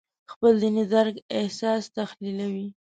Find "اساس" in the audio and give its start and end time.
1.39-1.83